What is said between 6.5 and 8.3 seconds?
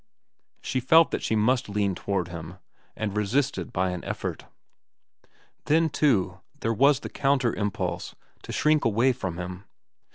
there was the counter impulse